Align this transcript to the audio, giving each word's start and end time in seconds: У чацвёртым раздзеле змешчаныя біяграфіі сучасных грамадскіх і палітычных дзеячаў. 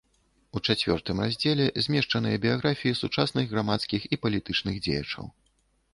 У 0.59 0.61
чацвёртым 0.73 1.17
раздзеле 1.23 1.67
змешчаныя 1.87 2.41
біяграфіі 2.45 2.97
сучасных 3.03 3.45
грамадскіх 3.55 4.01
і 4.15 4.23
палітычных 4.25 4.75
дзеячаў. 4.87 5.25